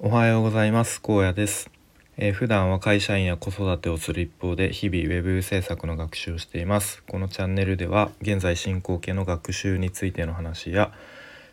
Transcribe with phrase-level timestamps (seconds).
[0.00, 1.00] おはようございます。
[1.00, 1.70] 高野です、
[2.16, 7.04] えー、普段は会社員や子育てをする一方で日々ウェブ制作の学習をしています。
[7.04, 10.92] このチャンネルでは現在進行形の学習についての話や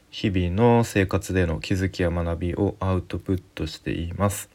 [0.09, 4.49] 日々の生活での気づきや学びをアウトプットしています。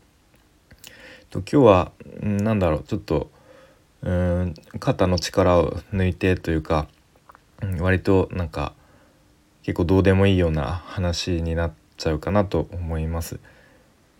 [1.30, 3.30] と今日は何だろうちょっと
[4.02, 6.88] うん肩の力を抜いてというか
[7.78, 8.72] 割となんか
[9.62, 13.38] 結構どうでもいいような話になっちゃうかなと思います。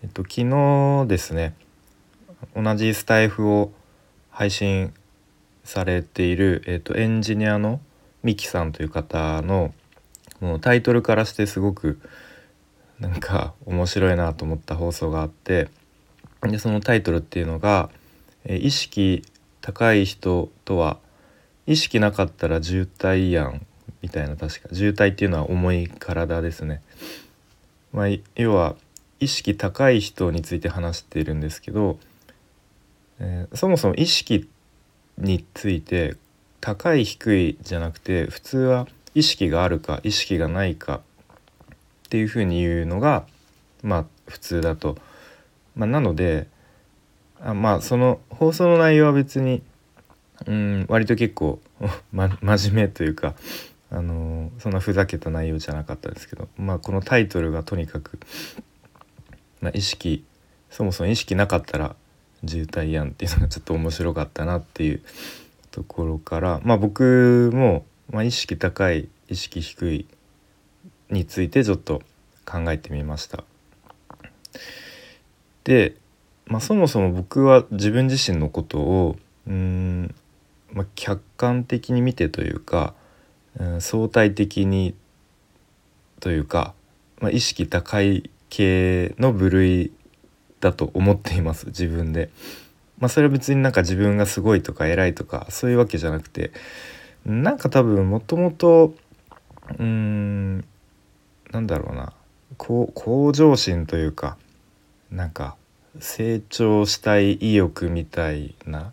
[0.03, 1.55] えっと、昨日ですね
[2.55, 3.73] 同じスタイフを
[4.31, 4.93] 配信
[5.65, 7.81] されている、えっと、エンジニアの
[8.23, 9.73] ミキさんという方の
[10.41, 12.01] もうタイトルからしてすごく
[13.01, 15.69] なんか面白いなと思った放送があって
[16.43, 17.91] でそのタイトルっていうのが
[18.45, 19.25] 「え意識
[19.61, 20.99] 高い人とは
[21.67, 23.67] 意識なかったら渋滞やん」
[24.03, 26.81] みたいな確か渋滞っていうのは重い体ですね。
[27.93, 28.77] まあ、要は
[29.21, 31.99] 意識高い人について話しているんですけど、
[33.19, 34.49] えー、そもそも意識
[35.19, 36.17] について
[36.61, 41.01] 高い低いじゃなくて普通は意識があるか意識がないか
[42.07, 43.25] っていうふうに言うのが
[43.83, 44.97] まあ普通だと。
[45.75, 46.49] まあ、なので
[47.41, 49.63] あまあその放送の内容は別に
[50.47, 51.61] うん割と結構、
[52.13, 53.35] 真面目というか
[53.91, 58.19] あのそんなふざけた内容じゃなかったですけど、まあ、このタイトルがとにかく
[59.67, 60.25] まあ、意識
[60.71, 61.97] そもそも意識なかったら
[62.47, 65.03] 渋滞やんっていうのがちょっと面白かったなっていう
[65.73, 70.07] ところからまあ僕も、まあ、意識高い意識低い
[71.11, 72.01] についてちょっと
[72.45, 73.43] 考えてみました。
[75.65, 75.97] で、
[76.47, 79.17] まあ、そもそも僕は自分自身のことを
[79.49, 80.15] うん、
[80.73, 82.95] まあ、客観的に見てというか、
[83.59, 84.95] うん、相対的に
[86.21, 86.73] というか、
[87.21, 89.93] まあ、意識高い系の部類
[90.61, 92.31] だと思っています自分で。
[92.99, 96.51] まあそれは別になんか自分がすごいとか偉いとかそういうわけじゃなくて
[97.27, 98.95] なんか多分もともと
[99.69, 100.65] うーん
[101.51, 102.15] なんだろうな
[102.57, 104.39] 向上心というか
[105.11, 105.57] なんか
[106.01, 108.93] 成長したい意欲みたいな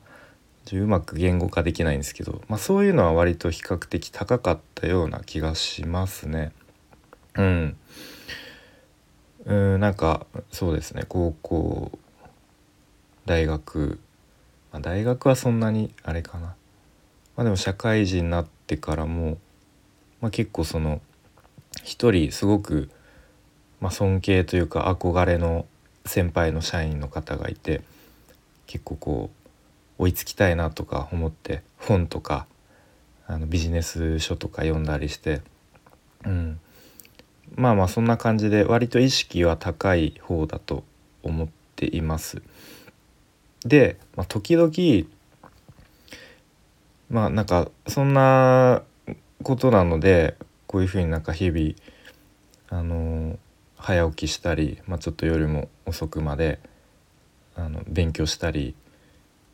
[0.73, 6.51] うまく言語化できないんですけど、まあ、そういうのは割と比較的高かったような気がしますね。
[7.35, 7.77] うん、
[9.45, 11.91] うんなんかそうですね高校
[13.25, 13.99] 大学、
[14.71, 16.55] まあ、大学はそんなにあれかな、ま
[17.37, 19.37] あ、でも社会人になってからも、
[20.21, 21.01] まあ、結構その
[21.83, 22.89] 一人すごく、
[23.81, 25.65] まあ、尊敬というか憧れの
[26.05, 27.81] 先輩の社員の方がいて
[28.67, 29.29] 結構こ
[29.99, 32.45] う追いつきたいなとか思って本とか
[33.27, 35.41] あのビジネス書とか読んだりして、
[36.25, 36.59] うん、
[37.55, 40.83] まあまあそんな感じで割と意識は高い方だと
[41.21, 42.41] 思っています。
[43.65, 45.07] で、まあ、時々
[47.09, 48.83] まあなんかそんな
[49.43, 50.35] ことなので
[50.67, 51.73] こういうふうになんか日々
[52.69, 53.37] あの
[53.77, 56.59] 早起きしたり、まあ、ちょっと夜も遅くまで
[57.55, 58.75] あの勉強したり、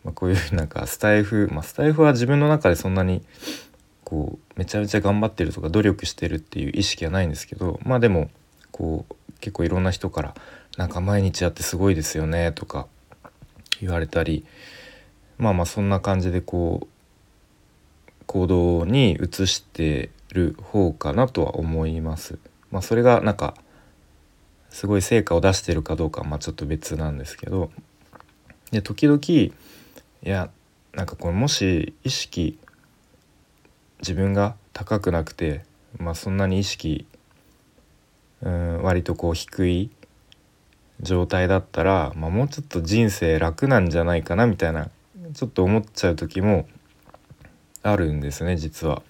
[0.03, 3.23] まあ、こういうふうになんかスタイフ、まあ、スタイフは自分の中でそんなに
[4.09, 8.31] こうめちゃめちゃ頑張ってるとか努力してるっていう意識はないんですけどまあでも
[8.71, 10.35] こう結構いろんな人から
[10.77, 12.87] 「なんか毎日やってすごいですよね」とか
[13.81, 14.45] 言われたり
[15.37, 16.87] まあまあそんな感じでこう
[18.25, 22.37] 行動に移してる方かなとは思います。
[22.71, 23.55] まあ、それがなんか
[24.69, 27.71] すごい成果を出してるかどうかはまあちょっと別なんですけど
[28.71, 29.51] で時々い
[30.21, 30.51] や
[30.93, 32.59] なんかこれもし意識
[33.99, 35.63] 自分が高くなくて、
[35.97, 37.05] まあ、そんなに意識
[38.41, 39.89] うん割とこう低い
[41.01, 44.89] 状態だったら、まあ、もうちょっと人生楽なんじゃないかなみたいな
[45.33, 46.67] ちょっと思っちゃう時も
[47.83, 49.01] あるんですね実は。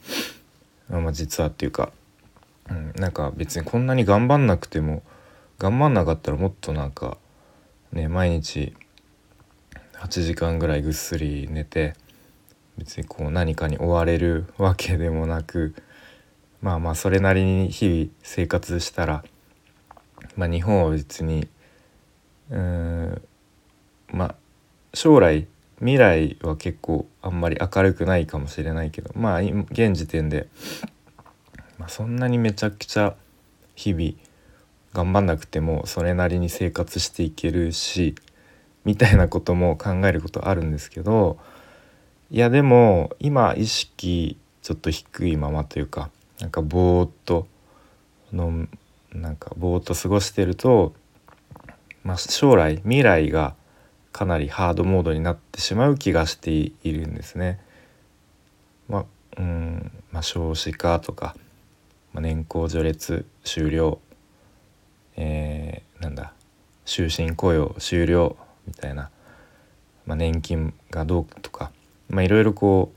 [0.89, 1.91] まあ、実はっていうか、
[2.67, 5.03] うん、なんか別にこんなに頑張んなくても
[5.59, 7.17] 頑張んなかったらもっとなんか
[7.91, 8.73] ね毎日
[9.93, 11.93] 8時間ぐらいぐっすり寝て
[12.79, 15.75] 別にこう何かに追われるわけでもなく
[16.61, 19.23] まあまあそれなりに日々生活したら、
[20.35, 21.47] まあ、日本は別に
[22.49, 23.21] うん
[24.11, 24.35] まあ
[24.93, 25.47] 将来
[25.79, 30.47] 未来は結構あんまり明るくないかもしれないけどまあ現時点で、
[31.77, 33.15] まあ、そんなにめちゃくちゃ
[33.75, 34.13] 日々
[34.93, 38.15] 頑張んなくてもそれなりに生活していけるし
[38.83, 41.37] みたいなことも考えることあるんですけど
[42.31, 46.09] いやでも今意識ちょっと低いままというか
[46.39, 47.47] なんかぼーっと
[48.31, 48.67] の
[49.13, 50.93] なんかぼーっと過ごしてると
[52.03, 53.55] まあ、将来未来が
[54.11, 57.59] かなりハードモードになってしまう気がしているんですね。
[58.87, 59.05] まあ
[59.37, 61.35] うんまあ、少子化とか、
[62.13, 63.99] まあ、年功序列終了、
[65.15, 66.33] えー、なんだ
[66.85, 68.35] 終身雇用終了
[68.65, 69.11] みたいな、
[70.07, 71.71] まあ、年金がどうとか、
[72.09, 72.91] まあ、いろいろこ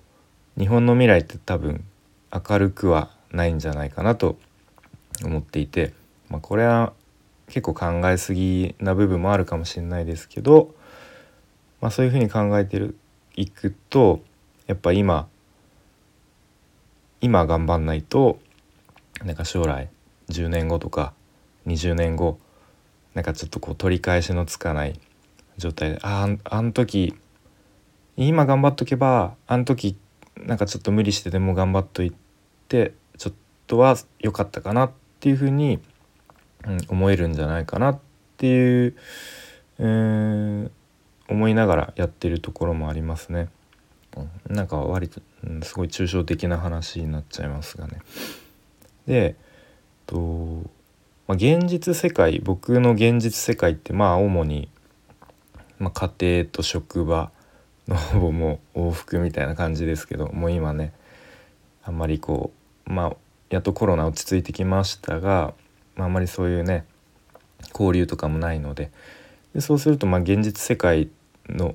[0.56, 1.84] う日本の未来って多分
[2.32, 4.38] 明るくはないんじゃないかなと
[5.24, 5.92] 思っていて、
[6.28, 6.92] まあ、これは
[7.46, 10.74] 結構考えすぎな部分もあるかもしれないですけど、
[11.80, 12.96] まあ、そういうふうに考えてる
[13.36, 14.22] いくと
[14.66, 15.28] やっぱ今
[17.20, 18.38] 今頑張んないと
[19.24, 19.88] なんか将来
[20.30, 21.12] 10年後とか
[21.66, 22.38] 20年後
[23.14, 24.98] なんかちょっとこう取り返しのつかない
[25.58, 27.14] 状態であああん時
[28.16, 29.96] 今頑張っとけばあん時
[30.36, 32.12] なんかちょっと無理してでも頑張っとい
[32.68, 33.32] てちょっ
[33.66, 35.80] とは良かったかなっていうふうに、
[36.66, 37.98] うん、思えるんじゃないかなっ
[38.36, 38.96] ていう、
[39.78, 40.70] えー、
[41.28, 43.48] 思いながらやってるところもありますね。
[44.16, 48.00] うん、なんか割と、うん、すごい抽象的な話になっちゃいますがね。
[49.06, 49.36] で
[50.06, 50.16] と、
[51.26, 54.68] まあ、現実世界僕の現実世界ってまあ主に、
[55.78, 57.30] まあ、家庭と職場
[57.88, 60.92] のほぼもう往復みたいな感じですけどもう今ね
[61.84, 62.52] あんまりこ
[62.86, 63.16] うまあ
[63.50, 65.54] やっとコロナ落ち着いてきましたが、
[65.96, 66.84] まあ、あんまりそういうね
[67.72, 68.90] 交流とかもないので
[69.54, 71.08] でそうするとまあ現実世界
[71.48, 71.74] の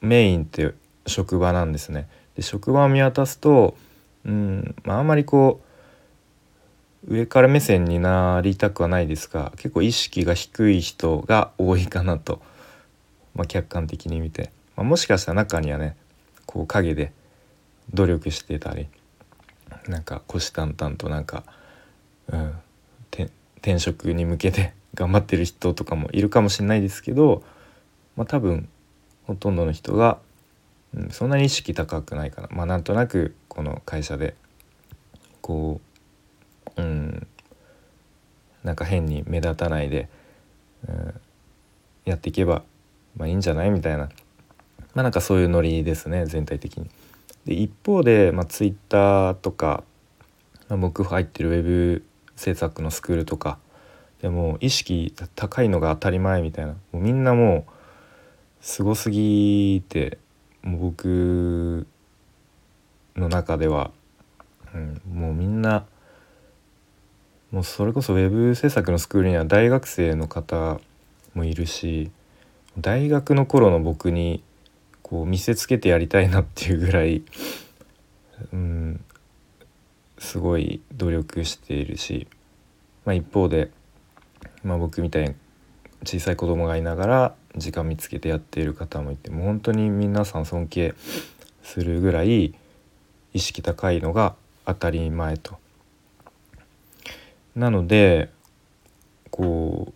[0.00, 0.72] メインって
[1.06, 2.08] 職場なんですね。
[2.36, 3.76] で職場を見渡すと、
[4.24, 5.60] うんまあ、あんまりこ
[7.06, 12.40] う上から目線になりたくはないですが結構意識が低い人が多いかなと、
[13.34, 15.96] まあ、客観的に見て、まあ、もしかしたら中にはね
[16.46, 17.12] こう陰で
[17.92, 18.88] 努力してたり
[19.88, 21.44] なんか虎視眈々となんか、
[22.28, 22.54] うん、
[23.58, 27.44] 転職に向けて 頑張ってる人とかもいるかもしれないですけど、
[28.16, 28.68] まあ、多分
[29.26, 30.18] ほとんどの人が、
[30.94, 32.48] うん、そんなに意識高くないかな。
[32.50, 34.34] まあなんとなくこの会社で
[35.40, 35.80] こ
[36.76, 37.26] ううん
[38.64, 40.08] なんか変に目立たないで、
[40.88, 41.20] うん、
[42.04, 42.64] やっていけば
[43.16, 43.70] まあいいんじゃない？
[43.70, 44.08] みたいな
[44.94, 46.90] まあなんかそういうノリですね全体的に。
[47.46, 49.82] で一方で、まあ、Twitter とか、
[50.68, 52.04] まあ、僕入ってるウェブ
[52.36, 53.58] 制作のスクールとか
[54.20, 57.72] でも意識高いのが当たり前みたいなもうみんなもう
[58.60, 60.18] すごすぎて
[60.62, 61.86] もう僕
[63.16, 63.90] の中では、
[64.74, 65.86] うん、もうみんな
[67.50, 70.80] もうそれこそウェブ制作のスクールには大学生の方
[71.34, 72.10] もいるし
[72.78, 74.42] 大学の頃の僕に
[75.10, 77.22] こう見せつけてやりたいなっていうぐらい、
[78.52, 79.04] うん、
[80.18, 82.28] すごい努力しているし、
[83.04, 83.72] まあ、一方で、
[84.62, 85.34] まあ、僕みたいに
[86.04, 90.94] 小さい子供がいながら時間見つけてやっている方もいてもう本当に皆さん尊敬
[91.64, 92.54] するぐらい
[93.34, 95.58] 意識高いのが当たり前と。
[97.56, 98.30] なので
[99.32, 99.92] こう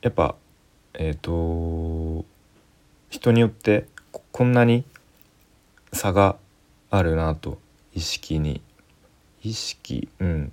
[0.00, 0.36] やっぱ
[0.94, 2.24] えっ、ー、と
[3.10, 3.86] 人によって
[4.36, 4.82] こんなに
[5.92, 6.34] 差が
[6.90, 7.60] あるなと
[7.94, 8.62] 意識に。
[9.44, 10.52] 意識うん。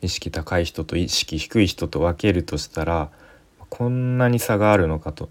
[0.00, 3.10] 意識高い人と意識低い人と分けるとしたら
[3.68, 5.28] こんなに差があるのかと。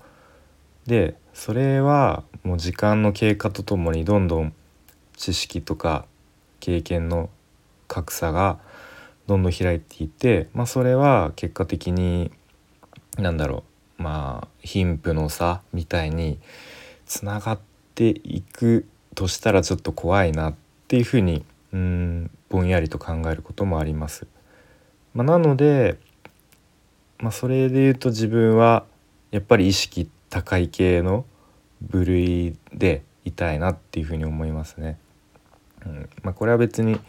[0.85, 4.53] でそれはもう時間の経過とともにどんどん
[5.17, 6.05] 知識とか
[6.59, 7.31] 経験の
[7.87, 8.59] 格差が
[9.25, 12.31] どんどん開いていて、まあ、それは結果的に
[13.17, 13.63] 何だろ
[13.97, 14.03] う。
[14.03, 16.37] まあ貧富の差みたいに
[17.09, 17.59] つながっ
[17.95, 20.55] ていくとしたらちょっと怖いなっ
[20.87, 24.27] ていうふうにうんぼんやりと考えることもあります。
[25.13, 25.97] まあ、なので
[27.19, 28.85] まあ、それで言うと自分は
[29.31, 31.25] やっぱり意識高い系の
[31.81, 34.97] 部類でいたいなっていうふうに思いますね。
[35.85, 36.99] うんまあ、これは別に、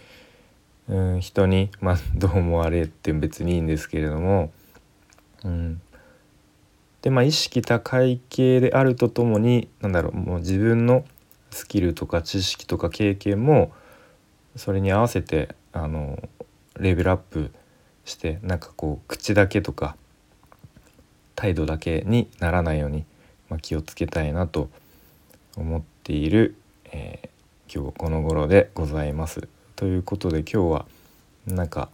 [0.88, 4.52] うん、人に、まあ、どう思われって別にいいんですけれども、
[5.44, 5.80] うん、
[7.02, 11.04] でまあ意識高い系であるとともに何だろうもう自分の
[11.50, 13.72] スキルとか知識とか経験も
[14.56, 16.18] それに合わせてあの
[16.78, 17.52] レベルアップ
[18.04, 19.96] してなんかこう口だけとか
[21.34, 23.04] 態度だけにならないように、
[23.48, 24.68] まあ、気をつけたいなと
[25.56, 26.56] 思っている、
[26.92, 29.48] えー、今日この頃でございます。
[29.76, 30.86] ということで今日は
[31.46, 31.88] なんか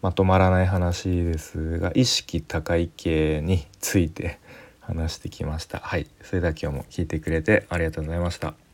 [0.00, 4.38] まとまらない話ですが意識高い系について
[4.86, 5.78] 話してきました。
[5.78, 8.65] はい、それでは今日も聞いてくれてありがとうございました。